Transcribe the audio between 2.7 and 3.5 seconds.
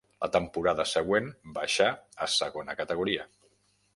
categoria.